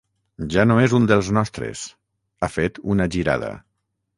[0.53, 1.83] Ja no és dels nostres:
[2.47, 3.53] ha fet una girada.